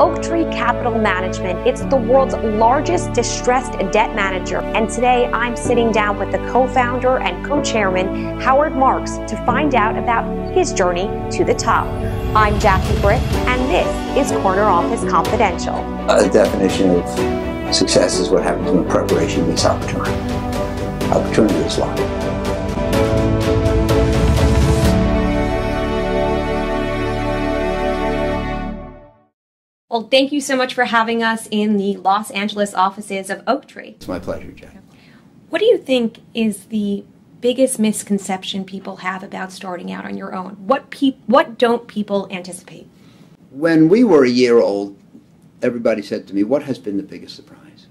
Oaktree 0.00 0.44
Capital 0.44 0.96
Management. 0.96 1.66
It's 1.66 1.82
the 1.82 1.96
world's 1.96 2.34
largest 2.34 3.12
distressed 3.12 3.72
debt 3.92 4.14
manager. 4.14 4.60
And 4.60 4.88
today 4.88 5.26
I'm 5.26 5.56
sitting 5.56 5.92
down 5.92 6.18
with 6.18 6.32
the 6.32 6.38
co 6.50 6.66
founder 6.66 7.18
and 7.18 7.44
co 7.44 7.62
chairman, 7.62 8.40
Howard 8.40 8.76
Marks, 8.76 9.16
to 9.16 9.42
find 9.46 9.74
out 9.74 9.96
about 9.96 10.24
his 10.54 10.72
journey 10.72 11.08
to 11.30 11.44
the 11.44 11.54
top. 11.54 11.86
I'm 12.36 12.58
Jackie 12.60 13.00
Brick, 13.00 13.20
and 13.46 13.70
this 13.70 14.30
is 14.30 14.36
Corner 14.42 14.62
Office 14.62 15.08
Confidential. 15.10 15.76
A 16.10 16.28
definition 16.28 16.90
of 16.90 17.74
success 17.74 18.18
is 18.18 18.30
what 18.30 18.42
happens 18.42 18.70
when 18.70 18.88
preparation 18.88 19.48
meets 19.48 19.64
opportunity. 19.64 20.10
Opportunity 21.10 21.54
is 21.56 21.78
luck. 21.78 22.39
Well, 30.00 30.08
thank 30.08 30.32
you 30.32 30.40
so 30.40 30.56
much 30.56 30.72
for 30.72 30.86
having 30.86 31.22
us 31.22 31.46
in 31.50 31.76
the 31.76 31.98
Los 31.98 32.30
Angeles 32.30 32.72
offices 32.72 33.28
of 33.28 33.42
Oaktree. 33.46 33.96
It's 33.96 34.08
my 34.08 34.18
pleasure, 34.18 34.50
Jack. 34.50 34.74
What 35.50 35.58
do 35.58 35.66
you 35.66 35.76
think 35.76 36.20
is 36.32 36.64
the 36.68 37.04
biggest 37.42 37.78
misconception 37.78 38.64
people 38.64 38.96
have 38.96 39.22
about 39.22 39.52
starting 39.52 39.92
out 39.92 40.06
on 40.06 40.16
your 40.16 40.34
own? 40.34 40.52
What 40.66 40.88
pe- 40.88 41.16
what 41.26 41.58
don't 41.58 41.86
people 41.86 42.26
anticipate? 42.30 42.88
When 43.50 43.90
we 43.90 44.02
were 44.02 44.24
a 44.24 44.30
year 44.30 44.58
old, 44.58 44.96
everybody 45.60 46.00
said 46.00 46.26
to 46.28 46.34
me, 46.34 46.44
"What 46.44 46.62
has 46.62 46.78
been 46.78 46.96
the 46.96 47.02
biggest 47.02 47.36
surprise?" 47.36 47.86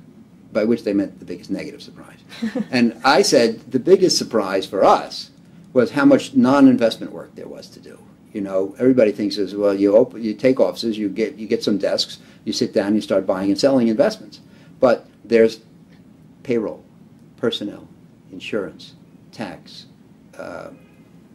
By 0.51 0.63
which 0.63 0.85
they 0.85 0.93
meant 0.93 1.19
the 1.19 1.25
biggest 1.25 1.51
negative 1.51 1.83
surprise. 1.83 2.21
and 2.71 2.99
I 3.03 3.21
said 3.21 3.71
the 3.71 3.77
biggest 3.79 4.17
surprise 4.17 4.65
for 4.65 4.83
us 4.83 5.29
was 5.73 5.91
how 5.91 6.05
much 6.05 6.33
non-investment 6.33 7.11
work 7.11 7.35
there 7.35 7.47
was 7.47 7.67
to 7.67 7.79
do. 7.79 7.99
You 8.33 8.41
know, 8.41 8.75
everybody 8.77 9.11
thinks 9.11 9.37
as 9.37 9.55
well. 9.55 9.73
You 9.73 9.95
open, 9.95 10.23
you 10.23 10.33
take 10.33 10.59
offices, 10.59 10.97
you 10.97 11.09
get 11.09 11.35
you 11.35 11.47
get 11.47 11.63
some 11.63 11.77
desks, 11.77 12.19
you 12.45 12.53
sit 12.53 12.73
down, 12.73 12.95
you 12.95 13.01
start 13.01 13.25
buying 13.25 13.49
and 13.49 13.59
selling 13.59 13.87
investments. 13.87 14.39
But 14.79 15.07
there's 15.25 15.59
payroll, 16.43 16.83
personnel, 17.37 17.87
insurance, 18.31 18.93
tax, 19.31 19.85
uh, 20.37 20.69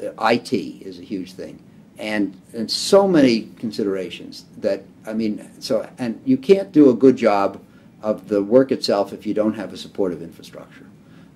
IT 0.00 0.52
is 0.52 0.98
a 0.98 1.02
huge 1.02 1.32
thing, 1.32 1.62
and 1.98 2.40
and 2.52 2.70
so 2.70 3.06
many 3.08 3.50
considerations 3.58 4.44
that 4.58 4.84
I 5.06 5.12
mean, 5.12 5.50
so 5.60 5.88
and 5.98 6.20
you 6.24 6.36
can't 6.36 6.72
do 6.72 6.90
a 6.90 6.94
good 6.94 7.16
job 7.16 7.60
of 8.02 8.28
the 8.28 8.42
work 8.42 8.70
itself 8.70 9.12
if 9.12 9.26
you 9.26 9.34
don't 9.34 9.54
have 9.54 9.72
a 9.72 9.76
supportive 9.76 10.22
infrastructure. 10.22 10.86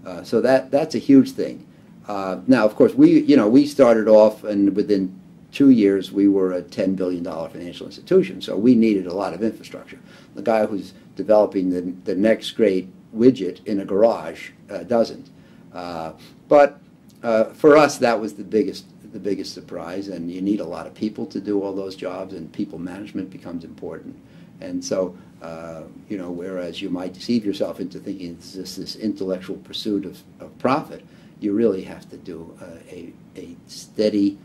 Uh, 0.05 0.23
so 0.23 0.41
that 0.41 0.71
that's 0.71 0.95
a 0.95 0.99
huge 0.99 1.33
thing. 1.33 1.67
Uh, 2.07 2.41
now, 2.47 2.65
of 2.65 2.75
course, 2.75 2.95
we 2.95 3.21
you 3.21 3.37
know 3.37 3.49
we 3.49 3.67
started 3.67 4.09
off 4.09 4.45
and 4.45 4.75
within 4.75 5.18
two 5.53 5.71
years, 5.71 6.13
we 6.13 6.29
were 6.29 6.53
a 6.53 6.63
$10 6.63 6.97
billion 6.97 7.25
financial 7.25 7.87
institution, 7.87 8.41
so 8.41 8.57
we 8.57 8.75
needed 8.75 9.07
a 9.07 9.15
lot 9.15 9.35
of 9.35 9.43
infrastructure. 9.43 9.99
The 10.35 10.43
guy 10.43 10.67
who's 10.67 10.93
developing 11.17 11.71
the, 11.71 11.81
the 12.05 12.15
next 12.15 12.53
great 12.53 12.89
widget 13.15 13.65
in 13.67 13.81
a 13.81 13.85
garage 13.85 14.51
uh, 14.71 14.79
doesn't. 14.79 15.31
Uh, 15.73 16.13
but 16.49 16.81
uh, 17.23 17.45
for 17.45 17.77
us, 17.77 17.99
that 17.99 18.21
was 18.21 18.35
the 18.35 18.45
biggest, 18.45 18.87
the 19.13 19.19
biggest 19.19 19.55
surprise, 19.55 20.09
and 20.09 20.31
you 20.31 20.41
need 20.41 20.61
a 20.61 20.65
lot 20.65 20.87
of 20.87 20.95
people 20.95 21.27
to 21.27 21.41
do 21.41 21.63
all 21.63 21.75
those 21.75 21.97
jobs, 21.97 22.35
and 22.35 22.53
people 22.53 22.79
management 22.79 23.31
becomes 23.31 23.65
important. 23.65 24.17
And 24.61 24.85
so, 24.85 25.17
uh, 25.41 25.83
you 26.09 26.19
know, 26.19 26.31
whereas 26.31 26.83
you 26.83 26.91
might 26.91 27.15
deceive 27.15 27.45
yourself 27.45 27.81
into 27.81 27.99
thinking 27.99 28.33
it's 28.33 28.55
just 28.55 28.77
this 28.77 28.97
intellectual 28.97 29.57
pursuit 29.57 30.05
of, 30.05 30.23
of 30.41 30.57
profit, 30.59 31.05
you 31.41 31.53
really 31.53 31.83
have 31.83 32.09
to 32.11 32.17
do 32.17 32.57
a, 32.91 33.13
a 33.37 33.57
steady, 33.67 34.39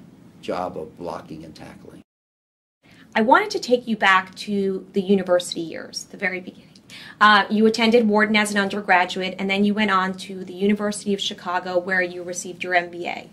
job 0.44 0.77
of 0.77 0.95
blocking 0.97 1.44
and 1.44 1.55
tackling. 1.55 2.02
I 3.16 3.22
wanted 3.22 3.49
to 3.52 3.59
take 3.59 3.88
you 3.88 3.95
back 3.95 4.36
to 4.36 4.85
the 4.94 5.02
university 5.02 5.61
years, 5.61 6.03
the 6.05 6.17
very 6.17 6.39
beginning. 6.39 6.69
Uh, 7.19 7.45
you 7.50 7.66
attended 7.66 8.08
Wharton 8.08 8.35
as 8.35 8.52
an 8.52 8.58
undergraduate, 8.58 9.35
and 9.39 9.50
then 9.50 9.63
you 9.63 9.73
went 9.73 9.91
on 9.91 10.13
to 10.16 10.44
the 10.44 10.53
University 10.53 11.13
of 11.13 11.22
Chicago, 11.22 11.79
where 11.79 12.01
you 12.01 12.22
received 12.23 12.63
your 12.63 12.73
MBA. 12.73 13.29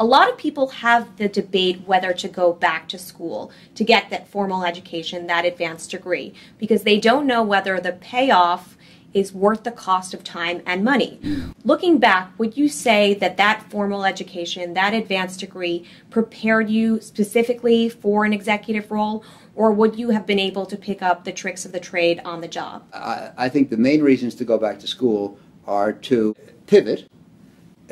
A 0.00 0.04
lot 0.04 0.30
of 0.30 0.38
people 0.38 0.68
have 0.68 1.16
the 1.16 1.28
debate 1.28 1.82
whether 1.86 2.12
to 2.12 2.28
go 2.28 2.52
back 2.52 2.88
to 2.88 2.98
school 2.98 3.52
to 3.74 3.84
get 3.84 4.10
that 4.10 4.28
formal 4.28 4.64
education, 4.64 5.26
that 5.26 5.44
advanced 5.44 5.90
degree, 5.90 6.34
because 6.58 6.82
they 6.82 6.98
don't 6.98 7.26
know 7.26 7.42
whether 7.42 7.78
the 7.80 7.92
payoff 7.92 8.76
is 9.14 9.32
worth 9.32 9.64
the 9.64 9.70
cost 9.70 10.14
of 10.14 10.24
time 10.24 10.62
and 10.66 10.84
money. 10.84 11.20
Looking 11.64 11.98
back, 11.98 12.32
would 12.38 12.56
you 12.56 12.68
say 12.68 13.14
that 13.14 13.36
that 13.36 13.70
formal 13.70 14.04
education, 14.04 14.74
that 14.74 14.94
advanced 14.94 15.40
degree, 15.40 15.86
prepared 16.10 16.70
you 16.70 17.00
specifically 17.00 17.88
for 17.88 18.24
an 18.24 18.32
executive 18.32 18.90
role, 18.90 19.24
or 19.54 19.72
would 19.72 19.98
you 19.98 20.10
have 20.10 20.26
been 20.26 20.38
able 20.38 20.66
to 20.66 20.76
pick 20.76 21.02
up 21.02 21.24
the 21.24 21.32
tricks 21.32 21.64
of 21.64 21.72
the 21.72 21.80
trade 21.80 22.20
on 22.24 22.40
the 22.40 22.48
job? 22.48 22.84
I, 22.92 23.30
I 23.36 23.48
think 23.48 23.70
the 23.70 23.76
main 23.76 24.02
reasons 24.02 24.34
to 24.36 24.44
go 24.44 24.58
back 24.58 24.78
to 24.80 24.86
school 24.86 25.38
are 25.66 25.92
to 25.92 26.34
pivot 26.66 27.08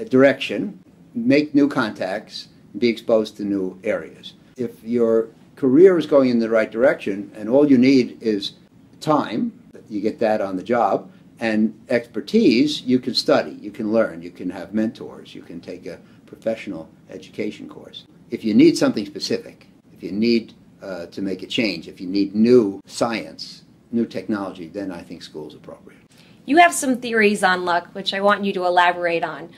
direction, 0.08 0.82
make 1.14 1.54
new 1.54 1.68
contacts, 1.68 2.48
be 2.78 2.88
exposed 2.88 3.36
to 3.36 3.44
new 3.44 3.78
areas. 3.84 4.34
If 4.56 4.82
your 4.82 5.28
career 5.56 5.98
is 5.98 6.06
going 6.06 6.30
in 6.30 6.38
the 6.38 6.48
right 6.48 6.70
direction 6.70 7.30
and 7.34 7.48
all 7.48 7.68
you 7.68 7.76
need 7.76 8.16
is 8.22 8.52
time, 9.00 9.52
you 9.90 10.00
get 10.00 10.18
that 10.20 10.40
on 10.40 10.56
the 10.56 10.62
job. 10.62 11.10
And 11.40 11.78
expertise, 11.88 12.82
you 12.82 12.98
can 12.98 13.14
study, 13.14 13.52
you 13.60 13.70
can 13.70 13.92
learn, 13.92 14.22
you 14.22 14.30
can 14.30 14.50
have 14.50 14.74
mentors, 14.74 15.34
you 15.34 15.42
can 15.42 15.60
take 15.60 15.86
a 15.86 15.98
professional 16.26 16.88
education 17.08 17.68
course. 17.68 18.04
If 18.30 18.44
you 18.44 18.54
need 18.54 18.76
something 18.76 19.06
specific, 19.06 19.66
if 19.92 20.02
you 20.02 20.12
need 20.12 20.52
uh, 20.82 21.06
to 21.06 21.22
make 21.22 21.42
a 21.42 21.46
change, 21.46 21.88
if 21.88 22.00
you 22.00 22.06
need 22.06 22.34
new 22.34 22.80
science, 22.86 23.62
new 23.90 24.06
technology, 24.06 24.68
then 24.68 24.92
I 24.92 25.02
think 25.02 25.22
school 25.22 25.48
is 25.48 25.54
appropriate. 25.54 26.00
You 26.44 26.58
have 26.58 26.74
some 26.74 27.00
theories 27.00 27.42
on 27.42 27.64
luck, 27.64 27.88
which 27.92 28.12
I 28.12 28.20
want 28.20 28.44
you 28.44 28.52
to 28.54 28.66
elaborate 28.66 29.24
on. 29.24 29.50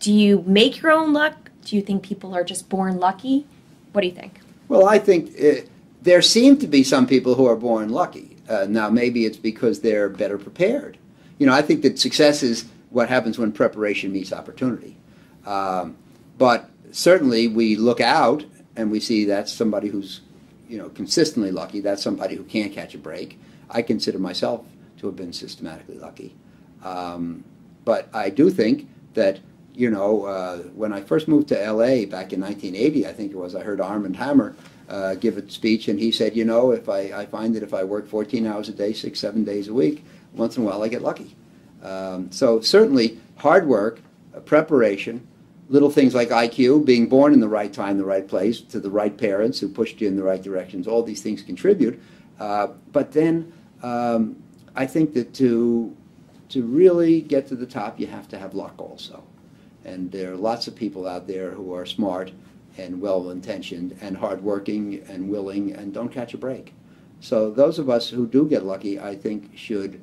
Do 0.00 0.12
you 0.12 0.44
make 0.46 0.82
your 0.82 0.92
own 0.92 1.12
luck? 1.12 1.50
Do 1.64 1.76
you 1.76 1.82
think 1.82 2.02
people 2.02 2.34
are 2.34 2.44
just 2.44 2.68
born 2.68 2.98
lucky? 2.98 3.46
What 3.92 4.02
do 4.02 4.06
you 4.06 4.14
think? 4.14 4.40
Well, 4.68 4.86
I 4.86 4.98
think 4.98 5.30
uh, 5.42 5.66
there 6.02 6.22
seem 6.22 6.58
to 6.58 6.66
be 6.66 6.84
some 6.84 7.06
people 7.06 7.34
who 7.34 7.46
are 7.46 7.56
born 7.56 7.88
lucky. 7.88 8.27
Uh, 8.48 8.66
now, 8.68 8.88
maybe 8.88 9.26
it's 9.26 9.36
because 9.36 9.80
they're 9.80 10.08
better 10.08 10.38
prepared. 10.38 10.96
You 11.38 11.46
know, 11.46 11.52
I 11.52 11.62
think 11.62 11.82
that 11.82 11.98
success 11.98 12.42
is 12.42 12.64
what 12.90 13.08
happens 13.08 13.38
when 13.38 13.52
preparation 13.52 14.12
meets 14.12 14.32
opportunity. 14.32 14.96
Um, 15.46 15.96
but 16.38 16.70
certainly, 16.92 17.48
we 17.48 17.76
look 17.76 18.00
out 18.00 18.44
and 18.76 18.90
we 18.90 19.00
see 19.00 19.24
that's 19.24 19.52
somebody 19.52 19.88
who's, 19.88 20.20
you 20.68 20.78
know, 20.78 20.88
consistently 20.88 21.50
lucky. 21.50 21.80
That's 21.80 22.02
somebody 22.02 22.36
who 22.36 22.44
can't 22.44 22.72
catch 22.72 22.94
a 22.94 22.98
break. 22.98 23.38
I 23.70 23.82
consider 23.82 24.18
myself 24.18 24.64
to 24.98 25.06
have 25.06 25.16
been 25.16 25.32
systematically 25.32 25.98
lucky. 25.98 26.34
Um, 26.82 27.44
but 27.84 28.08
I 28.12 28.30
do 28.30 28.50
think 28.50 28.88
that, 29.14 29.40
you 29.74 29.90
know, 29.90 30.24
uh, 30.24 30.58
when 30.74 30.92
I 30.92 31.02
first 31.02 31.28
moved 31.28 31.48
to 31.48 31.54
LA 31.54 32.06
back 32.06 32.32
in 32.32 32.40
1980, 32.40 33.06
I 33.06 33.12
think 33.12 33.32
it 33.32 33.36
was, 33.36 33.54
I 33.54 33.62
heard 33.62 33.80
Armand 33.80 34.16
Hammer 34.16 34.54
uh, 34.88 35.14
give 35.14 35.36
a 35.36 35.50
speech, 35.50 35.88
and 35.88 35.98
he 35.98 36.10
said, 36.10 36.36
you 36.36 36.44
know, 36.44 36.72
if 36.72 36.88
I, 36.88 37.12
I 37.12 37.26
find 37.26 37.54
that 37.54 37.62
if 37.62 37.74
I 37.74 37.84
work 37.84 38.08
14 38.08 38.46
hours 38.46 38.68
a 38.68 38.72
day, 38.72 38.92
six, 38.92 39.20
seven 39.20 39.44
days 39.44 39.68
a 39.68 39.74
week, 39.74 40.04
once 40.32 40.56
in 40.56 40.62
a 40.62 40.66
while 40.66 40.82
I 40.82 40.88
get 40.88 41.02
lucky. 41.02 41.36
Um, 41.82 42.32
so 42.32 42.60
certainly 42.60 43.20
hard 43.36 43.66
work, 43.66 44.00
uh, 44.34 44.40
preparation, 44.40 45.26
little 45.68 45.90
things 45.90 46.14
like 46.14 46.30
IQ, 46.30 46.84
being 46.84 47.08
born 47.08 47.32
in 47.32 47.40
the 47.40 47.48
right 47.48 47.72
time, 47.72 47.98
the 47.98 48.04
right 48.04 48.26
place, 48.26 48.60
to 48.62 48.80
the 48.80 48.90
right 48.90 49.16
parents 49.16 49.60
who 49.60 49.68
pushed 49.68 50.00
you 50.00 50.08
in 50.08 50.16
the 50.16 50.22
right 50.22 50.42
directions, 50.42 50.86
all 50.86 51.02
these 51.02 51.22
things 51.22 51.42
contribute. 51.42 52.00
Uh, 52.40 52.68
but 52.92 53.12
then 53.12 53.52
um, 53.82 54.42
I 54.74 54.86
think 54.86 55.14
that 55.14 55.34
to 55.34 55.94
to 56.50 56.62
really 56.62 57.20
get 57.20 57.46
to 57.48 57.54
the 57.54 57.66
top, 57.66 58.00
you 58.00 58.06
have 58.06 58.26
to 58.28 58.38
have 58.38 58.54
luck 58.54 58.72
also. 58.78 59.22
And 59.84 60.10
there 60.10 60.32
are 60.32 60.36
lots 60.36 60.66
of 60.66 60.74
people 60.74 61.06
out 61.06 61.26
there 61.26 61.50
who 61.50 61.74
are 61.74 61.84
smart 61.84 62.32
and 62.78 63.00
well-intentioned 63.00 63.96
and 64.00 64.16
hardworking 64.16 65.02
and 65.08 65.28
willing 65.28 65.72
and 65.74 65.92
don't 65.92 66.10
catch 66.10 66.32
a 66.34 66.38
break. 66.38 66.72
So 67.20 67.50
those 67.50 67.78
of 67.78 67.90
us 67.90 68.08
who 68.08 68.26
do 68.26 68.48
get 68.48 68.64
lucky, 68.64 68.98
I 69.00 69.16
think, 69.16 69.56
should 69.56 70.00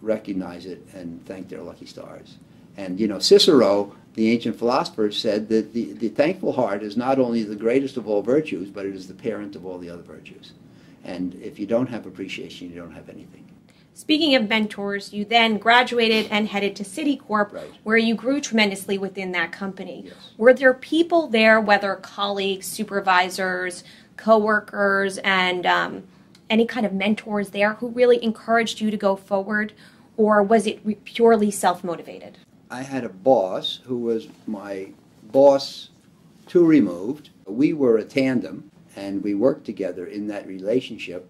recognize 0.00 0.66
it 0.66 0.86
and 0.92 1.24
thank 1.26 1.48
their 1.48 1.62
lucky 1.62 1.86
stars. 1.86 2.36
And 2.76 3.00
you 3.00 3.08
know, 3.08 3.18
Cicero, 3.18 3.94
the 4.14 4.30
ancient 4.30 4.58
philosopher, 4.58 5.10
said 5.10 5.48
that 5.48 5.72
the, 5.72 5.92
the 5.92 6.08
thankful 6.08 6.52
heart 6.52 6.82
is 6.82 6.96
not 6.96 7.18
only 7.18 7.42
the 7.42 7.56
greatest 7.56 7.96
of 7.96 8.06
all 8.06 8.22
virtues, 8.22 8.68
but 8.68 8.86
it 8.86 8.94
is 8.94 9.08
the 9.08 9.14
parent 9.14 9.56
of 9.56 9.64
all 9.64 9.78
the 9.78 9.88
other 9.90 10.02
virtues. 10.02 10.52
And 11.04 11.34
if 11.42 11.58
you 11.58 11.66
don't 11.66 11.88
have 11.88 12.06
appreciation, 12.06 12.70
you 12.70 12.76
don't 12.76 12.92
have 12.92 13.08
anything. 13.08 13.48
Speaking 13.94 14.34
of 14.34 14.48
mentors, 14.48 15.12
you 15.12 15.24
then 15.24 15.58
graduated 15.58 16.26
and 16.30 16.48
headed 16.48 16.74
to 16.76 16.84
Citicorp, 16.84 17.52
right. 17.52 17.70
where 17.82 17.98
you 17.98 18.14
grew 18.14 18.40
tremendously 18.40 18.96
within 18.96 19.32
that 19.32 19.52
company. 19.52 20.04
Yes. 20.06 20.14
Were 20.38 20.54
there 20.54 20.72
people 20.72 21.28
there, 21.28 21.60
whether 21.60 21.94
colleagues, 21.96 22.66
supervisors, 22.66 23.84
coworkers, 24.16 25.18
and 25.18 25.66
um, 25.66 26.04
any 26.48 26.66
kind 26.66 26.86
of 26.86 26.92
mentors 26.92 27.50
there 27.50 27.74
who 27.74 27.88
really 27.88 28.22
encouraged 28.24 28.80
you 28.80 28.90
to 28.90 28.96
go 28.96 29.14
forward, 29.14 29.72
or 30.16 30.42
was 30.42 30.66
it 30.66 31.04
purely 31.04 31.50
self 31.50 31.84
motivated? 31.84 32.38
I 32.70 32.82
had 32.82 33.04
a 33.04 33.10
boss 33.10 33.80
who 33.84 33.98
was 33.98 34.28
my 34.46 34.88
boss 35.24 35.90
two 36.46 36.64
removed. 36.64 37.28
We 37.46 37.74
were 37.74 37.98
a 37.98 38.04
tandem, 38.04 38.70
and 38.96 39.22
we 39.22 39.34
worked 39.34 39.66
together 39.66 40.06
in 40.06 40.26
that 40.28 40.46
relationship 40.46 41.28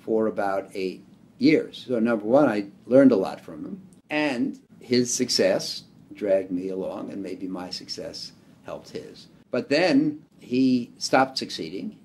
for 0.00 0.26
about 0.26 0.70
eight 0.74 1.04
years. 1.40 1.84
So, 1.88 1.98
number 1.98 2.24
one, 2.24 2.48
I 2.48 2.66
learned 2.86 3.12
a 3.12 3.16
lot 3.16 3.40
from 3.40 3.64
him, 3.64 3.82
and 4.10 4.58
his 4.80 5.12
success 5.12 5.84
dragged 6.14 6.50
me 6.50 6.68
along, 6.68 7.10
and 7.10 7.22
maybe 7.22 7.48
my 7.48 7.70
success 7.70 8.32
helped 8.64 8.90
his. 8.90 9.26
But 9.50 9.68
then 9.68 10.22
he 10.38 10.90
stopped 10.98 11.38
succeeding, 11.38 11.96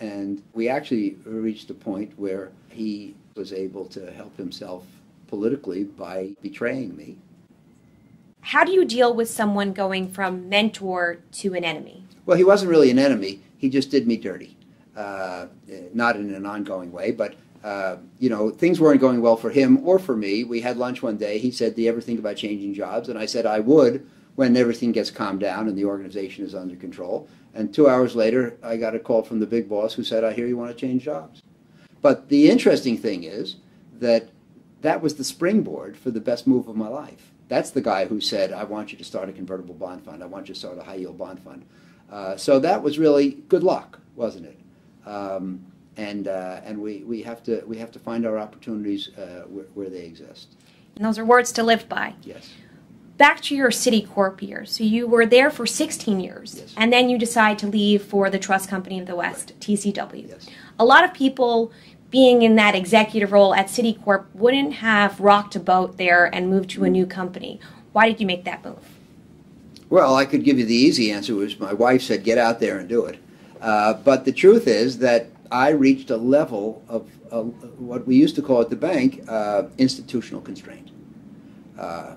and 0.00 0.42
we 0.54 0.68
actually 0.68 1.16
reached 1.24 1.70
a 1.70 1.74
point 1.74 2.12
where 2.16 2.50
he 2.70 3.14
was 3.34 3.52
able 3.52 3.86
to 3.86 4.10
help 4.12 4.36
himself 4.36 4.84
politically 5.28 5.84
by 5.84 6.32
betraying 6.42 6.96
me. 6.96 7.16
How 8.40 8.64
do 8.64 8.72
you 8.72 8.84
deal 8.84 9.14
with 9.14 9.28
someone 9.28 9.72
going 9.72 10.08
from 10.08 10.48
mentor 10.48 11.18
to 11.32 11.54
an 11.54 11.64
enemy? 11.64 12.04
Well, 12.26 12.36
he 12.36 12.44
wasn't 12.44 12.70
really 12.70 12.90
an 12.90 12.98
enemy. 12.98 13.40
He 13.58 13.68
just 13.68 13.90
did 13.90 14.06
me 14.06 14.16
dirty. 14.16 14.56
Uh, 14.96 15.46
not 15.94 16.16
in 16.16 16.34
an 16.34 16.46
ongoing 16.46 16.90
way, 16.90 17.12
but 17.12 17.34
uh, 17.62 17.96
you 18.18 18.30
know, 18.30 18.50
things 18.50 18.80
weren't 18.80 19.00
going 19.00 19.20
well 19.20 19.36
for 19.36 19.50
him 19.50 19.86
or 19.86 19.98
for 19.98 20.16
me. 20.16 20.44
We 20.44 20.60
had 20.60 20.76
lunch 20.76 21.02
one 21.02 21.16
day. 21.16 21.38
He 21.38 21.50
said, 21.50 21.74
"Do 21.74 21.82
you 21.82 21.88
ever 21.88 22.00
think 22.00 22.18
about 22.18 22.36
changing 22.36 22.74
jobs?" 22.74 23.08
And 23.08 23.18
I 23.18 23.26
said, 23.26 23.46
"I 23.46 23.60
would 23.60 24.06
when 24.36 24.56
everything 24.56 24.92
gets 24.92 25.10
calmed 25.10 25.40
down 25.40 25.68
and 25.68 25.76
the 25.76 25.84
organization 25.84 26.44
is 26.44 26.54
under 26.54 26.76
control." 26.76 27.28
And 27.54 27.74
two 27.74 27.88
hours 27.88 28.14
later, 28.16 28.56
I 28.62 28.76
got 28.76 28.94
a 28.94 28.98
call 28.98 29.22
from 29.22 29.40
the 29.40 29.46
big 29.46 29.68
boss 29.68 29.94
who 29.94 30.04
said, 30.04 30.24
"I 30.24 30.32
hear 30.32 30.46
you 30.46 30.56
want 30.56 30.70
to 30.70 30.76
change 30.76 31.04
jobs." 31.04 31.42
But 32.02 32.28
the 32.28 32.50
interesting 32.50 32.96
thing 32.96 33.24
is 33.24 33.56
that 33.98 34.30
that 34.80 35.02
was 35.02 35.16
the 35.16 35.24
springboard 35.24 35.96
for 35.96 36.10
the 36.10 36.20
best 36.20 36.46
move 36.46 36.68
of 36.68 36.76
my 36.76 36.88
life. 36.88 37.32
That's 37.48 37.70
the 37.70 37.80
guy 37.80 38.06
who 38.06 38.20
said, 38.20 38.52
I 38.52 38.64
want 38.64 38.92
you 38.92 38.98
to 38.98 39.04
start 39.04 39.28
a 39.28 39.32
convertible 39.32 39.74
bond 39.74 40.04
fund. 40.04 40.22
I 40.22 40.26
want 40.26 40.48
you 40.48 40.54
to 40.54 40.60
start 40.60 40.78
a 40.78 40.82
high 40.82 40.94
yield 40.94 41.18
bond 41.18 41.40
fund. 41.40 41.66
Uh, 42.10 42.36
so 42.36 42.58
that 42.60 42.82
was 42.82 42.98
really 42.98 43.32
good 43.48 43.62
luck, 43.62 43.98
wasn't 44.14 44.46
it? 44.46 44.58
Um, 45.06 45.66
and 46.00 46.28
uh, 46.28 46.60
and 46.64 46.80
we, 46.80 47.04
we, 47.04 47.22
have 47.22 47.42
to, 47.44 47.62
we 47.66 47.76
have 47.76 47.92
to 47.92 47.98
find 47.98 48.26
our 48.26 48.38
opportunities 48.38 49.10
uh, 49.16 49.44
where, 49.48 49.66
where 49.74 49.90
they 49.90 50.04
exist. 50.04 50.48
And 50.96 51.04
those 51.04 51.18
are 51.18 51.24
words 51.24 51.52
to 51.52 51.62
live 51.62 51.88
by. 51.88 52.14
Yes. 52.22 52.50
Back 53.18 53.42
to 53.42 53.54
your 53.54 53.70
Citicorp 53.70 54.40
years. 54.40 54.72
So 54.72 54.82
you 54.82 55.06
were 55.06 55.26
there 55.26 55.50
for 55.50 55.66
16 55.66 56.20
years, 56.20 56.56
yes. 56.58 56.74
and 56.76 56.90
then 56.90 57.10
you 57.10 57.18
decide 57.18 57.58
to 57.58 57.66
leave 57.66 58.02
for 58.02 58.30
the 58.30 58.38
Trust 58.38 58.70
Company 58.70 58.98
of 58.98 59.06
the 59.06 59.14
West, 59.14 59.52
right. 59.52 59.60
TCW. 59.60 60.28
Yes. 60.28 60.48
A 60.78 60.84
lot 60.84 61.04
of 61.04 61.12
people 61.12 61.70
being 62.10 62.42
in 62.42 62.56
that 62.56 62.74
executive 62.74 63.30
role 63.30 63.54
at 63.54 63.66
Citicorp 63.66 64.24
wouldn't 64.34 64.74
have 64.74 65.20
rocked 65.20 65.54
a 65.54 65.60
boat 65.60 65.98
there 65.98 66.34
and 66.34 66.48
moved 66.48 66.70
to 66.70 66.84
a 66.84 66.90
new 66.90 67.06
company. 67.06 67.60
Why 67.92 68.08
did 68.08 68.20
you 68.20 68.26
make 68.26 68.44
that 68.44 68.64
move? 68.64 68.96
Well, 69.90 70.16
I 70.16 70.24
could 70.24 70.44
give 70.44 70.58
you 70.58 70.64
the 70.64 70.74
easy 70.74 71.12
answer, 71.12 71.34
was 71.34 71.60
my 71.60 71.74
wife 71.74 72.02
said, 72.02 72.24
get 72.24 72.38
out 72.38 72.58
there 72.58 72.78
and 72.78 72.88
do 72.88 73.04
it. 73.04 73.18
Uh, 73.60 73.94
but 73.94 74.24
the 74.24 74.32
truth 74.32 74.66
is 74.66 74.98
that 74.98 75.28
I 75.50 75.70
reached 75.70 76.10
a 76.10 76.16
level 76.16 76.82
of 76.88 77.08
what 77.78 78.06
we 78.06 78.16
used 78.16 78.36
to 78.36 78.42
call 78.42 78.60
at 78.60 78.70
the 78.70 78.76
bank 78.76 79.24
uh, 79.28 79.64
institutional 79.78 80.40
constraint. 80.40 80.90
Uh, 81.78 82.16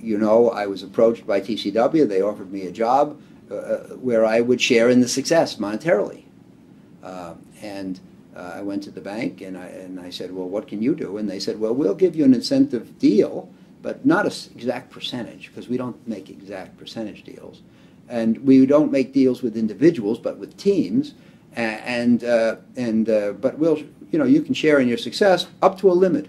you 0.00 0.18
know, 0.18 0.50
I 0.50 0.66
was 0.66 0.82
approached 0.82 1.26
by 1.26 1.40
TCW. 1.40 2.08
They 2.08 2.22
offered 2.22 2.52
me 2.52 2.66
a 2.66 2.72
job 2.72 3.20
uh, 3.50 3.54
uh, 3.54 3.78
where 3.96 4.24
I 4.24 4.40
would 4.40 4.60
share 4.60 4.88
in 4.88 5.00
the 5.00 5.08
success 5.08 5.56
monetarily. 5.56 6.24
and 7.62 8.00
uh, 8.34 8.54
I 8.56 8.62
went 8.62 8.82
to 8.84 8.90
the 8.90 9.00
bank 9.00 9.40
and 9.42 9.58
I, 9.58 9.66
and 9.66 10.00
I 10.00 10.10
said, 10.10 10.32
well, 10.32 10.48
what 10.48 10.66
can 10.66 10.82
you 10.82 10.94
do? 10.94 11.18
And 11.18 11.28
they 11.28 11.38
said, 11.38 11.60
well, 11.60 11.74
we'll 11.74 11.94
give 11.94 12.16
you 12.16 12.24
an 12.24 12.34
incentive 12.34 12.98
deal, 12.98 13.50
but 13.82 14.06
not 14.06 14.24
an 14.24 14.32
exact 14.56 14.90
percentage 14.90 15.48
because 15.48 15.68
we 15.68 15.76
don't 15.76 16.08
make 16.08 16.30
exact 16.30 16.78
percentage 16.78 17.24
deals. 17.24 17.60
And 18.08 18.38
we 18.38 18.66
don't 18.66 18.90
make 18.90 19.12
deals 19.12 19.42
with 19.42 19.56
individuals, 19.56 20.18
but 20.18 20.38
with 20.38 20.56
teams. 20.56 21.14
And, 21.54 22.24
uh, 22.24 22.56
and 22.76 23.08
uh, 23.08 23.32
but 23.32 23.58
we'll, 23.58 23.78
you 24.10 24.18
know, 24.18 24.24
you 24.24 24.42
can 24.42 24.54
share 24.54 24.78
in 24.78 24.88
your 24.88 24.98
success 24.98 25.46
up 25.60 25.78
to 25.78 25.90
a 25.90 25.92
limit. 25.92 26.28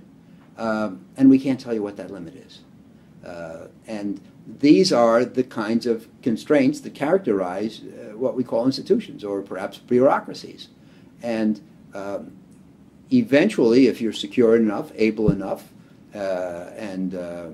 Um, 0.58 1.06
and 1.18 1.30
we 1.30 1.40
can't 1.40 1.60
tell 1.60 1.74
you 1.74 1.81
what 1.81 1.98
that 1.98 2.12
limit 2.12 2.36
is. 2.36 2.60
Uh, 3.25 3.68
and 3.88 4.22
these 4.46 4.92
are 4.92 5.24
the 5.24 5.44
kinds 5.44 5.86
of 5.86 6.08
constraints 6.22 6.81
that 6.81 6.94
characterize 6.94 7.81
uh, 7.81 8.18
what 8.18 8.36
we 8.36 8.44
call 8.44 8.66
institutions 8.66 9.24
or 9.24 9.42
perhaps 9.42 9.78
bureaucracies. 9.78 10.68
And 11.22 11.62
um, 11.94 12.34
eventually, 13.12 13.88
if 13.88 14.02
you're 14.02 14.14
secure 14.14 14.56
enough, 14.56 14.92
able 14.96 15.31
enough, 15.31 15.72
uh, 16.14 16.70
and, 16.75 17.16
uh, 17.16 17.48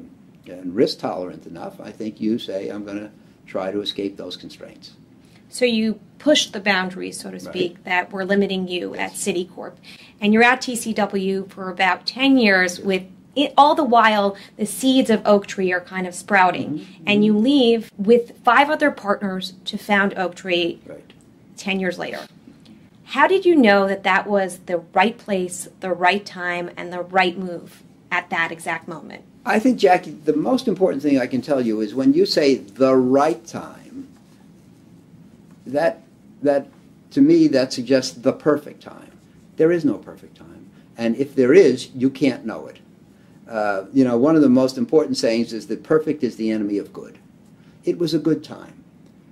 and 0.47 0.75
risk 0.75 0.99
tolerant 0.99 1.45
enough, 1.45 1.79
I 1.79 1.91
think 1.91 2.19
you 2.19 2.39
say, 2.39 2.69
I'm 2.69 2.83
going 2.83 2.99
to 2.99 3.11
try 3.45 3.71
to 3.71 3.81
escape 3.81 4.17
those 4.17 4.35
constraints. 4.35 4.93
So 5.49 5.65
you 5.65 5.99
pushed 6.19 6.53
the 6.53 6.59
boundaries, 6.59 7.19
so 7.19 7.31
to 7.31 7.39
speak, 7.39 7.75
right. 7.75 7.85
that 7.85 8.11
were 8.11 8.25
limiting 8.25 8.67
you 8.67 8.95
yes. 8.95 9.11
at 9.11 9.35
Citicorp. 9.35 9.73
And 10.21 10.33
you're 10.33 10.43
at 10.43 10.61
TCW 10.61 11.49
for 11.49 11.69
about 11.69 12.05
10 12.05 12.37
years 12.37 12.79
with 12.79 13.03
it, 13.35 13.53
all 13.57 13.75
the 13.75 13.83
while 13.83 14.35
the 14.57 14.65
seeds 14.65 15.09
of 15.09 15.25
Oaktree 15.25 15.71
are 15.71 15.81
kind 15.81 16.07
of 16.07 16.13
sprouting. 16.13 16.79
Mm-hmm. 16.79 17.03
And 17.07 17.25
you 17.25 17.37
leave 17.37 17.91
with 17.97 18.37
five 18.43 18.69
other 18.69 18.91
partners 18.91 19.53
to 19.65 19.77
found 19.77 20.17
Oaktree 20.17 20.79
right. 20.85 21.13
10 21.57 21.79
years 21.79 21.97
later. 21.97 22.21
How 23.05 23.27
did 23.27 23.45
you 23.45 23.55
know 23.55 23.87
that 23.87 24.03
that 24.03 24.27
was 24.27 24.59
the 24.59 24.79
right 24.93 25.17
place, 25.17 25.67
the 25.79 25.91
right 25.91 26.23
time, 26.23 26.69
and 26.77 26.93
the 26.93 27.01
right 27.01 27.37
move 27.37 27.81
at 28.11 28.29
that 28.29 28.51
exact 28.51 28.87
moment? 28.87 29.23
I 29.45 29.57
think, 29.57 29.79
Jackie, 29.79 30.11
the 30.11 30.35
most 30.35 30.67
important 30.67 31.01
thing 31.01 31.17
I 31.17 31.25
can 31.25 31.41
tell 31.41 31.59
you 31.59 31.81
is 31.81 31.95
when 31.95 32.13
you 32.13 32.25
say 32.25 32.55
the 32.55 32.95
right 32.95 33.43
time, 33.47 34.08
that, 35.71 36.03
that 36.41 36.67
to 37.11 37.21
me, 37.21 37.47
that 37.47 37.73
suggests 37.73 38.13
the 38.13 38.33
perfect 38.33 38.81
time. 38.81 39.11
There 39.57 39.71
is 39.71 39.83
no 39.83 39.95
perfect 39.95 40.37
time. 40.37 40.69
And 40.97 41.15
if 41.15 41.35
there 41.35 41.53
is, 41.53 41.89
you 41.95 42.09
can't 42.09 42.45
know 42.45 42.67
it. 42.67 42.79
Uh, 43.47 43.85
you 43.93 44.03
know, 44.03 44.17
one 44.17 44.35
of 44.35 44.41
the 44.41 44.49
most 44.49 44.77
important 44.77 45.17
sayings 45.17 45.53
is 45.53 45.67
that 45.67 45.83
perfect 45.83 46.23
is 46.23 46.35
the 46.35 46.51
enemy 46.51 46.77
of 46.77 46.93
good. 46.93 47.17
It 47.83 47.97
was 47.97 48.13
a 48.13 48.19
good 48.19 48.43
time. 48.43 48.83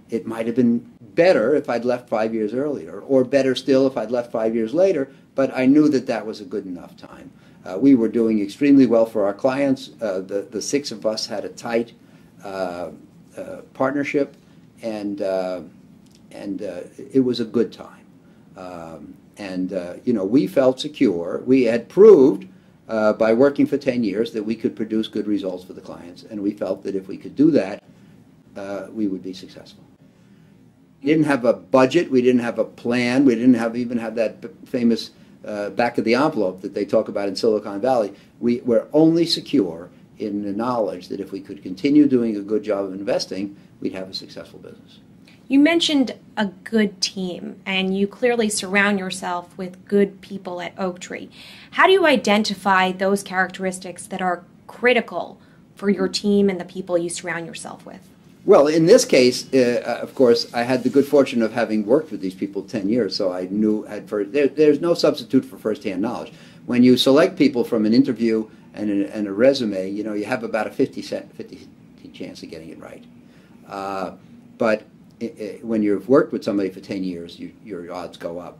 It 0.09 0.25
might 0.25 0.47
have 0.47 0.55
been 0.55 0.79
better 1.01 1.55
if 1.55 1.69
I'd 1.69 1.85
left 1.85 2.09
five 2.09 2.33
years 2.33 2.53
earlier, 2.53 3.01
or 3.01 3.23
better 3.23 3.53
still 3.53 3.85
if 3.85 3.97
I'd 3.97 4.11
left 4.11 4.31
five 4.31 4.55
years 4.55 4.73
later, 4.73 5.11
but 5.35 5.55
I 5.55 5.65
knew 5.65 5.89
that 5.89 6.07
that 6.07 6.25
was 6.25 6.41
a 6.41 6.45
good 6.45 6.65
enough 6.65 6.95
time. 6.95 7.31
Uh, 7.65 7.77
we 7.77 7.95
were 7.95 8.07
doing 8.07 8.41
extremely 8.41 8.85
well 8.85 9.05
for 9.05 9.25
our 9.25 9.33
clients. 9.33 9.91
Uh, 10.01 10.21
the, 10.21 10.47
the 10.49 10.61
six 10.61 10.91
of 10.91 11.05
us 11.05 11.27
had 11.27 11.43
a 11.43 11.49
tight 11.49 11.93
uh, 12.43 12.91
uh 13.37 13.61
partnership, 13.73 14.35
and, 14.81 15.21
uh, 15.21 15.61
and 16.31 16.61
uh, 16.61 16.81
it 17.11 17.21
was 17.23 17.39
a 17.39 17.45
good 17.45 17.71
time. 17.71 18.05
Um, 18.55 19.15
and, 19.37 19.71
you 20.03 20.13
know, 20.13 20.25
we 20.25 20.47
felt 20.47 20.79
secure. 20.79 21.43
We 21.45 21.63
had 21.63 21.87
proved 21.89 22.47
by 22.87 23.33
working 23.33 23.67
for 23.67 23.77
10 23.77 24.03
years 24.03 24.31
that 24.31 24.43
we 24.43 24.55
could 24.55 24.75
produce 24.75 25.07
good 25.07 25.27
results 25.27 25.63
for 25.63 25.73
the 25.73 25.81
clients, 25.81 26.23
and 26.23 26.41
we 26.41 26.53
felt 26.53 26.83
that 26.83 26.95
if 26.95 27.07
we 27.07 27.17
could 27.17 27.35
do 27.35 27.51
that, 27.51 27.83
we 28.91 29.07
would 29.07 29.21
be 29.21 29.33
successful. 29.33 29.83
We 31.01 31.09
didn't 31.09 31.25
have 31.25 31.45
a 31.45 31.53
budget. 31.53 32.09
We 32.09 32.21
didn't 32.21 32.41
have 32.41 32.57
a 32.57 32.65
plan. 32.65 33.25
We 33.25 33.35
didn't 33.35 33.53
have 33.53 33.75
even 33.75 33.99
have 33.99 34.15
that 34.15 34.43
famous 34.65 35.11
uh, 35.45 35.69
back 35.69 35.97
of 35.97 36.03
the 36.03 36.15
envelope 36.15 36.61
that 36.61 36.73
they 36.73 36.85
talk 36.85 37.07
about 37.07 37.27
in 37.27 37.35
Silicon 37.35 37.79
Valley. 37.79 38.13
We 38.39 38.61
were 38.61 38.87
only 38.91 39.25
secure 39.25 39.89
in 40.17 40.43
the 40.43 40.51
knowledge 40.51 41.07
that 41.09 41.19
if 41.19 41.31
we 41.31 41.39
could 41.39 41.61
continue 41.61 42.07
doing 42.07 42.35
a 42.35 42.41
good 42.41 42.63
job 42.63 42.85
of 42.85 42.93
investing, 42.93 43.55
we'd 43.79 43.93
have 43.93 44.09
a 44.09 44.13
successful 44.13 44.59
business. 44.59 44.99
You 45.49 45.59
mentioned 45.59 46.15
a 46.35 46.47
good 46.47 46.99
team, 46.99 47.61
and 47.65 47.97
you 47.97 48.05
clearly 48.05 48.49
surround 48.49 48.99
yourself 48.99 49.57
with 49.57 49.85
good 49.85 50.19
people 50.19 50.59
at 50.59 50.77
Oaktree. 50.77 51.29
How 51.71 51.87
do 51.87 51.93
you 51.93 52.05
identify 52.05 52.91
those 52.91 53.23
characteristics 53.23 54.05
that 54.07 54.21
are 54.21 54.43
critical 54.67 55.39
for 55.75 55.89
your 55.89 56.09
team 56.09 56.49
and 56.49 56.59
the 56.59 56.65
people 56.65 56.97
you 56.97 57.09
surround 57.09 57.45
yourself 57.45 57.85
with? 57.85 58.01
Well, 58.45 58.67
in 58.67 58.85
this 58.85 59.05
case, 59.05 59.51
uh, 59.53 59.83
uh, 59.85 60.03
of 60.03 60.15
course, 60.15 60.53
I 60.53 60.63
had 60.63 60.83
the 60.83 60.89
good 60.89 61.05
fortune 61.05 61.41
of 61.41 61.53
having 61.53 61.85
worked 61.85 62.11
with 62.11 62.21
these 62.21 62.35
people 62.35 62.61
10 62.61 62.89
years, 62.89 63.15
so 63.15 63.31
I 63.31 63.47
knew 63.49 63.85
at 63.87 64.07
first, 64.07 64.33
there, 64.33 64.47
there's 64.47 64.81
no 64.81 64.93
substitute 64.93 65.45
for 65.45 65.57
firsthand 65.57 66.01
knowledge. 66.01 66.33
When 66.65 66.83
you 66.83 66.97
select 66.97 67.37
people 67.37 67.63
from 67.63 67.85
an 67.85 67.93
interview 67.93 68.49
and 68.73 68.89
a, 68.89 69.15
and 69.15 69.27
a 69.27 69.31
resume, 69.31 69.89
you 69.89 70.03
know, 70.03 70.13
you 70.13 70.25
have 70.25 70.43
about 70.43 70.67
a 70.67 70.71
50, 70.71 71.01
50 71.01 71.67
chance 72.13 72.43
of 72.43 72.49
getting 72.49 72.69
it 72.69 72.79
right. 72.79 73.03
Uh, 73.67 74.13
but 74.57 74.83
it, 75.19 75.39
it, 75.39 75.65
when 75.65 75.81
you've 75.81 76.07
worked 76.09 76.31
with 76.31 76.43
somebody 76.43 76.69
for 76.69 76.79
10 76.79 77.03
years, 77.03 77.39
you, 77.39 77.51
your 77.63 77.91
odds 77.91 78.17
go 78.17 78.39
up. 78.39 78.59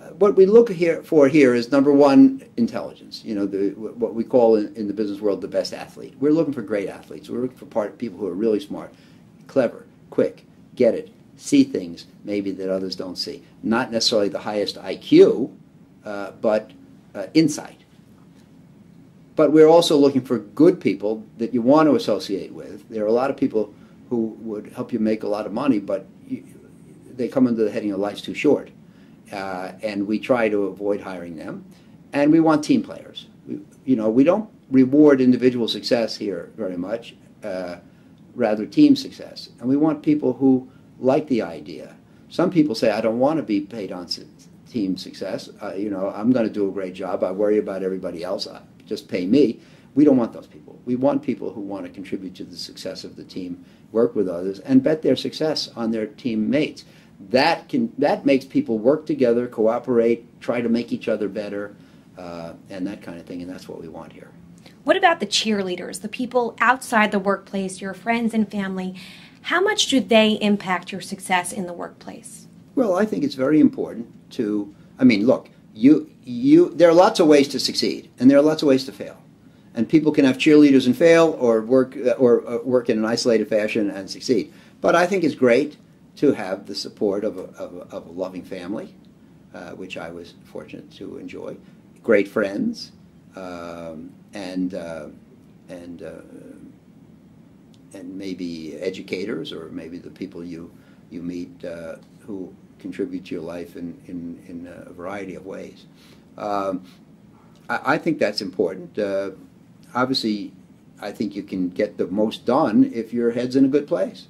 Uh, 0.00 0.10
what 0.10 0.36
we 0.36 0.46
look 0.46 0.70
here 0.70 1.02
for 1.02 1.26
here 1.26 1.54
is 1.54 1.72
number 1.72 1.92
one, 1.92 2.42
intelligence. 2.56 3.22
You 3.24 3.34
know, 3.34 3.46
the, 3.46 3.70
what 3.70 4.14
we 4.14 4.24
call 4.24 4.56
in, 4.56 4.74
in, 4.76 4.86
the 4.86 4.94
business 4.94 5.20
world 5.20 5.40
the 5.40 5.48
best 5.48 5.72
athlete. 5.72 6.14
We're 6.20 6.32
looking 6.32 6.52
for 6.52 6.62
great 6.62 6.88
athletes. 6.88 7.28
We're 7.28 7.40
looking 7.40 7.56
for 7.56 7.66
part, 7.66 7.98
people 7.98 8.18
who 8.18 8.26
are 8.26 8.34
really 8.34 8.60
smart 8.60 8.92
clever, 9.46 9.86
quick, 10.10 10.44
get 10.74 10.94
it, 10.94 11.10
see 11.36 11.64
things 11.64 12.06
maybe 12.24 12.50
that 12.52 12.70
others 12.70 12.96
don't 12.96 13.16
see. 13.16 13.42
Not 13.62 13.90
necessarily 13.90 14.28
the 14.28 14.40
highest 14.40 14.76
IQ, 14.76 15.52
uh, 16.04 16.32
but 16.40 16.70
uh, 17.14 17.26
insight. 17.34 17.80
But 19.34 19.52
we're 19.52 19.68
also 19.68 19.96
looking 19.96 20.22
for 20.22 20.38
good 20.38 20.80
people 20.80 21.22
that 21.38 21.52
you 21.52 21.62
want 21.62 21.88
to 21.88 21.94
associate 21.94 22.52
with. 22.52 22.88
There 22.88 23.04
are 23.04 23.08
a 23.08 23.12
lot 23.12 23.30
of 23.30 23.36
people 23.36 23.74
who 24.08 24.36
would 24.40 24.72
help 24.72 24.92
you 24.92 24.98
make 24.98 25.22
a 25.22 25.28
lot 25.28 25.46
of 25.46 25.52
money, 25.52 25.78
but 25.78 26.06
you, 26.28 26.44
they 27.16 27.28
come 27.28 27.46
under 27.46 27.64
the 27.64 27.70
heading 27.70 27.92
of 27.92 27.98
life's 27.98 28.20
too 28.22 28.34
short. 28.34 28.70
Uh, 29.32 29.72
and 29.82 30.06
we 30.06 30.18
try 30.18 30.48
to 30.48 30.64
avoid 30.64 31.00
hiring 31.00 31.36
them. 31.36 31.64
and 32.12 32.30
we 32.32 32.40
want 32.40 32.64
team 32.64 32.82
players. 32.82 33.26
We, 33.46 33.60
you 33.84 33.96
know, 33.96 34.08
we 34.08 34.24
don't 34.24 34.48
reward 34.70 35.20
individual 35.20 35.68
success 35.68 36.16
here 36.16 36.50
very 36.56 36.76
much, 36.76 37.14
uh, 37.42 37.76
rather 38.34 38.66
team 38.66 38.96
success. 38.96 39.50
And 39.60 39.68
we 39.68 39.76
want 39.76 40.02
people 40.02 40.32
who 40.34 40.68
like 40.98 41.26
the 41.28 41.42
idea. 41.42 41.96
Some 42.28 42.50
people 42.50 42.74
say, 42.74 42.90
I 42.90 43.00
don't 43.00 43.18
want 43.18 43.38
to 43.38 43.42
be 43.42 43.60
paid 43.60 43.92
on 43.92 44.08
su- 44.08 44.26
team 44.70 44.96
success. 44.96 45.50
Uh, 45.62 45.74
you 45.74 45.90
know, 45.90 46.10
I'm 46.10 46.32
going 46.32 46.46
to 46.46 46.52
do 46.52 46.68
a 46.68 46.72
great 46.72 46.94
job. 46.94 47.22
I 47.22 47.32
worry 47.32 47.58
about 47.58 47.82
everybody 47.82 48.22
else. 48.24 48.46
Uh, 48.46 48.62
just 48.86 49.08
pay 49.08 49.26
me. 49.26 49.60
We 49.96 50.04
don't 50.04 50.18
want 50.18 50.34
those 50.34 50.46
people. 50.46 50.78
We 50.84 50.94
want 50.94 51.22
people 51.22 51.52
who 51.52 51.62
want 51.62 51.86
to 51.86 51.90
contribute 51.90 52.34
to 52.36 52.44
the 52.44 52.56
success 52.56 53.02
of 53.02 53.16
the 53.16 53.24
team, 53.24 53.64
work 53.92 54.14
with 54.14 54.28
others, 54.28 54.60
and 54.60 54.82
bet 54.82 55.00
their 55.00 55.16
success 55.16 55.70
on 55.74 55.90
their 55.90 56.06
teammates. 56.06 56.84
That 57.30 57.70
can 57.70 57.92
that 57.96 58.26
makes 58.26 58.44
people 58.44 58.78
work 58.78 59.06
together, 59.06 59.46
cooperate, 59.46 60.40
try 60.40 60.60
to 60.60 60.68
make 60.68 60.92
each 60.92 61.08
other 61.08 61.28
better, 61.28 61.74
uh, 62.18 62.52
and 62.68 62.86
that 62.86 63.00
kind 63.00 63.18
of 63.18 63.24
thing. 63.24 63.40
And 63.40 63.50
that's 63.50 63.68
what 63.68 63.80
we 63.80 63.88
want 63.88 64.12
here. 64.12 64.30
What 64.84 64.98
about 64.98 65.18
the 65.18 65.26
cheerleaders, 65.26 66.02
the 66.02 66.08
people 66.08 66.54
outside 66.60 67.10
the 67.10 67.18
workplace, 67.18 67.80
your 67.80 67.94
friends 67.94 68.34
and 68.34 68.48
family? 68.48 68.94
How 69.40 69.62
much 69.62 69.86
do 69.86 69.98
they 69.98 70.32
impact 70.32 70.92
your 70.92 71.00
success 71.00 71.52
in 71.52 71.66
the 71.66 71.72
workplace? 71.72 72.48
Well, 72.74 72.96
I 72.96 73.06
think 73.06 73.24
it's 73.24 73.34
very 73.34 73.60
important 73.60 74.08
to. 74.32 74.74
I 74.98 75.04
mean, 75.04 75.26
look, 75.26 75.48
you 75.72 76.10
you. 76.22 76.68
There 76.74 76.90
are 76.90 76.94
lots 76.94 77.18
of 77.18 77.28
ways 77.28 77.48
to 77.48 77.58
succeed, 77.58 78.10
and 78.18 78.30
there 78.30 78.36
are 78.36 78.42
lots 78.42 78.60
of 78.60 78.68
ways 78.68 78.84
to 78.84 78.92
fail. 78.92 79.16
And 79.76 79.88
people 79.88 80.10
can 80.10 80.24
have 80.24 80.38
cheerleaders 80.38 80.86
and 80.86 80.96
fail, 80.96 81.36
or 81.38 81.60
work 81.60 81.96
or 82.18 82.48
uh, 82.48 82.58
work 82.64 82.88
in 82.88 82.98
an 82.98 83.04
isolated 83.04 83.48
fashion 83.48 83.90
and 83.90 84.10
succeed. 84.10 84.52
But 84.80 84.96
I 84.96 85.06
think 85.06 85.22
it's 85.22 85.34
great 85.34 85.76
to 86.16 86.32
have 86.32 86.66
the 86.66 86.74
support 86.74 87.24
of 87.24 87.36
a, 87.36 87.42
of 87.42 87.76
a, 87.76 87.80
of 87.94 88.06
a 88.06 88.10
loving 88.10 88.42
family, 88.42 88.94
uh, 89.54 89.72
which 89.72 89.96
I 89.96 90.10
was 90.10 90.34
fortunate 90.44 90.90
to 90.92 91.18
enjoy, 91.18 91.56
great 92.02 92.26
friends, 92.26 92.92
um, 93.36 94.12
and 94.32 94.74
uh, 94.74 95.08
and 95.68 96.02
uh, 96.02 96.22
and 97.92 98.16
maybe 98.16 98.76
educators 98.80 99.52
or 99.52 99.68
maybe 99.68 99.98
the 99.98 100.10
people 100.10 100.42
you 100.42 100.70
you 101.10 101.22
meet 101.22 101.64
uh, 101.64 101.96
who 102.20 102.52
contribute 102.78 103.24
to 103.26 103.34
your 103.34 103.42
life 103.42 103.76
in, 103.76 104.00
in, 104.06 104.42
in 104.48 104.66
a 104.66 104.92
variety 104.92 105.34
of 105.34 105.46
ways. 105.46 105.86
Um, 106.36 106.84
I, 107.68 107.94
I, 107.94 107.98
think 107.98 108.18
that's 108.18 108.42
important. 108.42 108.98
Obviously, 109.96 110.52
I 111.00 111.10
think 111.10 111.34
you 111.34 111.42
can 111.42 111.70
get 111.70 111.96
the 111.96 112.06
most 112.06 112.44
done 112.44 112.90
if 112.94 113.14
your 113.14 113.30
head's 113.30 113.56
in 113.56 113.64
a 113.64 113.68
good 113.68 113.88
place, 113.88 114.28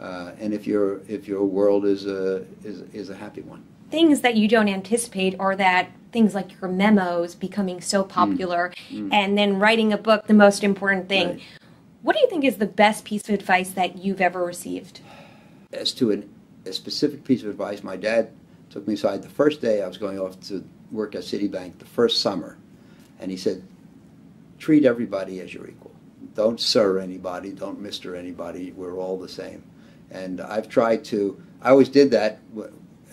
uh, 0.00 0.32
and 0.40 0.52
if 0.52 0.66
your 0.66 1.02
if 1.06 1.28
your 1.28 1.44
world 1.44 1.84
is 1.84 2.04
a 2.06 2.44
is, 2.64 2.80
is 2.92 3.10
a 3.10 3.14
happy 3.14 3.40
one. 3.40 3.64
Things 3.90 4.22
that 4.22 4.34
you 4.34 4.48
don't 4.48 4.68
anticipate 4.68 5.38
are 5.38 5.54
that 5.54 5.90
things 6.10 6.34
like 6.34 6.60
your 6.60 6.68
memos 6.68 7.36
becoming 7.36 7.80
so 7.80 8.02
mm. 8.02 8.08
popular, 8.08 8.72
mm. 8.90 9.08
Mm. 9.08 9.12
and 9.12 9.38
then 9.38 9.60
writing 9.60 9.92
a 9.92 9.96
book, 9.96 10.26
the 10.26 10.34
most 10.34 10.64
important 10.64 11.08
thing. 11.08 11.28
Right. 11.28 11.42
What 12.02 12.16
do 12.16 12.20
you 12.20 12.28
think 12.28 12.44
is 12.44 12.56
the 12.56 12.66
best 12.66 13.04
piece 13.04 13.28
of 13.28 13.34
advice 13.34 13.70
that 13.70 13.98
you've 13.98 14.20
ever 14.20 14.44
received? 14.44 15.00
As 15.72 15.92
to 15.94 16.10
an, 16.10 16.28
a 16.66 16.72
specific 16.72 17.22
piece 17.22 17.42
of 17.42 17.48
advice, 17.48 17.84
my 17.84 17.96
dad 17.96 18.30
took 18.68 18.86
me 18.88 18.94
aside 18.94 19.22
the 19.22 19.28
first 19.28 19.60
day 19.60 19.80
I 19.80 19.86
was 19.86 19.96
going 19.96 20.18
off 20.18 20.40
to 20.48 20.64
work 20.90 21.14
at 21.14 21.22
Citibank 21.22 21.78
the 21.78 21.84
first 21.84 22.20
summer, 22.20 22.58
and 23.20 23.30
he 23.30 23.36
said, 23.36 23.62
treat 24.58 24.84
everybody 24.84 25.40
as 25.40 25.52
your 25.52 25.66
equal. 25.66 25.92
Don't 26.34 26.60
sir 26.60 26.98
anybody, 26.98 27.50
don't 27.50 27.80
mister 27.80 28.16
anybody, 28.16 28.72
we're 28.72 28.96
all 28.96 29.18
the 29.18 29.28
same. 29.28 29.62
And 30.10 30.40
I've 30.40 30.68
tried 30.68 31.04
to, 31.06 31.40
I 31.62 31.70
always 31.70 31.88
did 31.88 32.10
that 32.10 32.40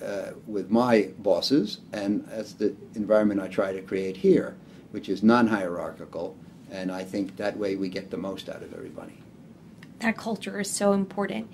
uh, 0.03 0.31
with 0.47 0.69
my 0.69 1.09
bosses, 1.19 1.79
and 1.93 2.25
that's 2.27 2.53
the 2.53 2.75
environment 2.95 3.39
I 3.39 3.47
try 3.47 3.73
to 3.73 3.81
create 3.81 4.17
here, 4.17 4.55
which 4.91 5.09
is 5.09 5.23
non 5.23 5.47
hierarchical 5.47 6.35
and 6.71 6.91
I 6.91 7.03
think 7.03 7.35
that 7.35 7.57
way 7.57 7.75
we 7.75 7.89
get 7.89 8.09
the 8.09 8.17
most 8.17 8.49
out 8.49 8.63
of 8.63 8.73
everybody. 8.73 9.17
That 9.99 10.17
culture 10.17 10.59
is 10.59 10.69
so 10.69 10.93
important. 10.93 11.51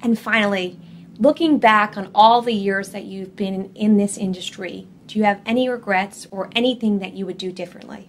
And 0.00 0.18
finally, 0.18 0.78
looking 1.18 1.58
back 1.58 1.96
on 1.96 2.10
all 2.14 2.40
the 2.40 2.54
years 2.54 2.90
that 2.90 3.04
you've 3.04 3.36
been 3.36 3.72
in 3.74 3.96
this 3.96 4.16
industry, 4.16 4.86
do 5.06 5.18
you 5.18 5.24
have 5.24 5.40
any 5.44 5.68
regrets 5.68 6.26
or 6.30 6.50
anything 6.54 7.00
that 7.00 7.14
you 7.14 7.26
would 7.26 7.36
do 7.36 7.52
differently? 7.52 8.08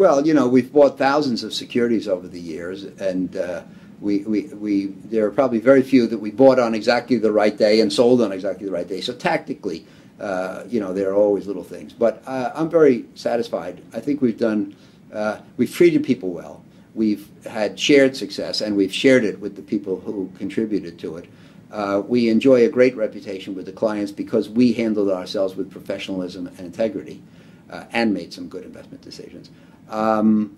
Well, 0.00 0.26
you 0.26 0.32
know, 0.32 0.48
we've 0.48 0.72
bought 0.72 0.96
thousands 0.96 1.44
of 1.44 1.52
securities 1.52 2.08
over 2.08 2.26
the 2.26 2.40
years, 2.40 2.84
and 2.84 3.36
uh, 3.36 3.64
we, 4.00 4.20
we, 4.20 4.44
we, 4.46 4.86
there 4.86 5.26
are 5.26 5.30
probably 5.30 5.58
very 5.58 5.82
few 5.82 6.06
that 6.06 6.16
we 6.16 6.30
bought 6.30 6.58
on 6.58 6.74
exactly 6.74 7.18
the 7.18 7.30
right 7.30 7.54
day 7.54 7.82
and 7.82 7.92
sold 7.92 8.22
on 8.22 8.32
exactly 8.32 8.64
the 8.64 8.72
right 8.72 8.88
day. 8.88 9.02
So 9.02 9.12
tactically, 9.12 9.84
uh, 10.18 10.64
you 10.66 10.80
know, 10.80 10.94
there 10.94 11.10
are 11.10 11.14
always 11.14 11.46
little 11.46 11.62
things. 11.62 11.92
But 11.92 12.22
uh, 12.26 12.50
I'm 12.54 12.70
very 12.70 13.04
satisfied. 13.14 13.82
I 13.92 14.00
think 14.00 14.22
we've 14.22 14.38
done 14.38 14.74
uh, 15.12 15.42
we've 15.58 15.70
treated 15.70 16.02
people 16.02 16.30
well. 16.30 16.64
We've 16.94 17.28
had 17.44 17.78
shared 17.78 18.16
success, 18.16 18.62
and 18.62 18.78
we've 18.78 18.94
shared 18.94 19.24
it 19.24 19.38
with 19.38 19.54
the 19.54 19.62
people 19.62 20.00
who 20.00 20.32
contributed 20.38 20.98
to 21.00 21.18
it. 21.18 21.28
Uh, 21.70 22.00
we 22.08 22.30
enjoy 22.30 22.64
a 22.64 22.70
great 22.70 22.96
reputation 22.96 23.54
with 23.54 23.66
the 23.66 23.72
clients 23.72 24.12
because 24.12 24.48
we 24.48 24.72
handled 24.72 25.10
ourselves 25.10 25.56
with 25.56 25.70
professionalism 25.70 26.46
and 26.46 26.60
integrity 26.60 27.22
uh, 27.68 27.84
and 27.92 28.14
made 28.14 28.32
some 28.32 28.48
good 28.48 28.64
investment 28.64 29.02
decisions. 29.02 29.50
Um, 29.90 30.56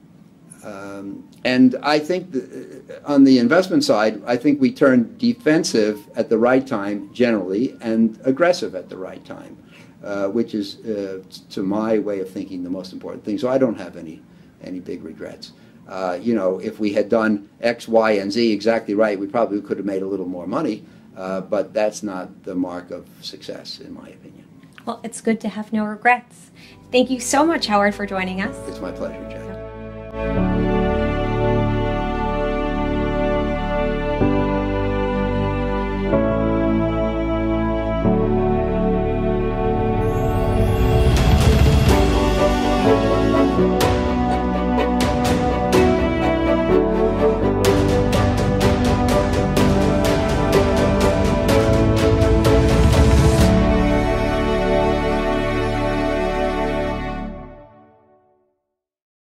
um, 0.63 1.29
and 1.45 1.75
I 1.83 1.99
think 1.99 2.31
the, 2.31 3.01
on 3.05 3.25
the 3.25 3.39
investment 3.39 3.83
side, 3.83 4.23
I 4.25 4.37
think 4.37 4.61
we 4.61 4.71
turned 4.71 5.19
defensive 5.19 6.09
at 6.15 6.29
the 6.29 6.39
right 6.39 6.65
time 6.65 7.13
generally 7.13 7.77
and 7.81 8.21
aggressive 8.25 8.77
at 8.77 8.89
the 8.89 8.97
right 8.97 9.25
time, 9.25 9.57
uh, 10.05 10.29
which 10.29 10.55
is, 10.55 10.79
uh, 10.85 11.23
to 11.51 11.63
my 11.65 11.99
way 11.99 12.21
of 12.21 12.31
thinking, 12.31 12.63
the 12.63 12.71
most 12.71 12.93
important 12.93 13.25
thing. 13.25 13.39
So 13.39 13.49
I 13.49 13.59
don't 13.59 13.79
have 13.79 13.97
any 13.97 14.23
any 14.63 14.79
big 14.79 15.03
regrets. 15.03 15.53
Uh, 15.89 16.17
you 16.21 16.35
know, 16.35 16.61
if 16.61 16.79
we 16.79 16.93
had 16.93 17.09
done 17.09 17.49
X, 17.61 17.89
Y, 17.89 18.13
and 18.13 18.33
Z 18.33 18.53
exactly 18.53 18.95
right, 18.95 19.19
we 19.19 19.27
probably 19.27 19.61
could 19.61 19.77
have 19.77 19.87
made 19.87 20.03
a 20.03 20.07
little 20.07 20.29
more 20.29 20.47
money, 20.47 20.85
uh, 21.17 21.41
but 21.41 21.75
that's 21.75 22.03
not 22.05 22.45
the 22.45 22.55
mark 22.55 22.93
of 22.93 23.09
success, 23.21 23.81
in 23.81 23.93
my 23.93 24.09
opinion. 24.09 24.47
Well, 24.87 25.01
it's 25.03 25.21
good 25.21 25.41
to 25.41 25.49
have 25.49 25.73
no 25.73 25.85
regrets. 25.85 26.51
Thank 26.93 27.09
you 27.09 27.21
so 27.21 27.45
much, 27.47 27.67
Howard, 27.67 27.95
for 27.95 28.05
joining 28.05 28.43
us. 28.43 28.55
It's 28.69 28.79
my 28.79 28.93
pleasure, 28.93 29.27
Jeff. 29.31 30.62